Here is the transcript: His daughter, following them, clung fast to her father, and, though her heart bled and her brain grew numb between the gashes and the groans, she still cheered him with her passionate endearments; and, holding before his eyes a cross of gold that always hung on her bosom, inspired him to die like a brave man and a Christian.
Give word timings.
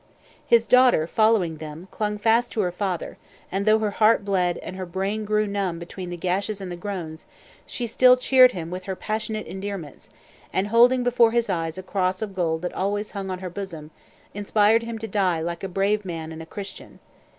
His 0.43 0.65
daughter, 0.65 1.05
following 1.05 1.57
them, 1.57 1.87
clung 1.91 2.17
fast 2.17 2.51
to 2.53 2.61
her 2.61 2.71
father, 2.71 3.19
and, 3.51 3.67
though 3.67 3.77
her 3.77 3.91
heart 3.91 4.25
bled 4.25 4.57
and 4.63 4.75
her 4.75 4.87
brain 4.87 5.25
grew 5.25 5.45
numb 5.45 5.77
between 5.77 6.09
the 6.09 6.17
gashes 6.17 6.59
and 6.59 6.71
the 6.71 6.75
groans, 6.75 7.27
she 7.67 7.85
still 7.85 8.17
cheered 8.17 8.51
him 8.53 8.71
with 8.71 8.85
her 8.85 8.95
passionate 8.95 9.45
endearments; 9.45 10.09
and, 10.51 10.69
holding 10.69 11.03
before 11.03 11.33
his 11.33 11.51
eyes 11.51 11.77
a 11.77 11.83
cross 11.83 12.23
of 12.23 12.33
gold 12.33 12.63
that 12.63 12.73
always 12.73 13.11
hung 13.11 13.29
on 13.29 13.41
her 13.45 13.49
bosom, 13.51 13.91
inspired 14.33 14.81
him 14.81 14.97
to 14.97 15.07
die 15.07 15.39
like 15.39 15.63
a 15.63 15.67
brave 15.67 16.03
man 16.03 16.31
and 16.31 16.41
a 16.41 16.47
Christian. 16.47 16.97